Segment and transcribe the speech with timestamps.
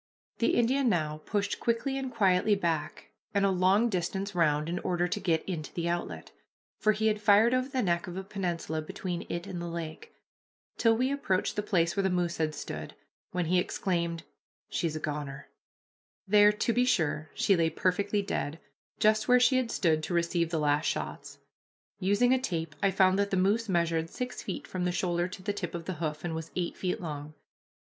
[0.39, 5.07] The Indian now pushed quickly and quietly back, and a long distance round, in order
[5.07, 6.31] to get into the outlet,
[6.79, 10.11] for he had fired over the neck of a peninsula between it and the lake,
[10.75, 12.95] till we approached the place where the moose had stood,
[13.29, 14.23] when he exclaimed,
[14.69, 15.49] "She is a goner!"
[16.25, 18.59] [Illustration: Shooting the Moose] There, to be sure, she lay perfectly dead,
[18.97, 21.37] just where she had stood to receive the last shots.
[21.99, 25.43] Using a tape, I found that the moose measured six feet from the shoulder to
[25.43, 27.35] the tip of the hoof, and was eight feet long.